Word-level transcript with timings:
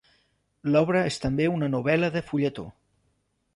L'obra 0.75 1.03
és 1.09 1.19
també 1.27 1.47
una 1.59 1.71
novel·la 1.75 2.11
de 2.19 2.25
fulletó. 2.33 2.67